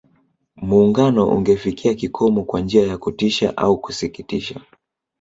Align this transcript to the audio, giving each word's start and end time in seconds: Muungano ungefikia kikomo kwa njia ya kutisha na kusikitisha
Muungano 0.55 1.29
ungefikia 1.29 1.93
kikomo 1.93 2.43
kwa 2.43 2.59
njia 2.61 2.87
ya 2.87 2.97
kutisha 2.97 3.51
na 3.51 3.75
kusikitisha 3.75 4.61